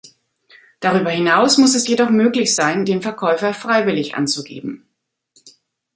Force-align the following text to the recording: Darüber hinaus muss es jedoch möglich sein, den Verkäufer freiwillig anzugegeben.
Darüber 0.79 1.11
hinaus 1.11 1.59
muss 1.59 1.75
es 1.75 1.87
jedoch 1.87 2.09
möglich 2.09 2.55
sein, 2.55 2.85
den 2.85 3.03
Verkäufer 3.03 3.53
freiwillig 3.53 4.15
anzugegeben. 4.15 4.89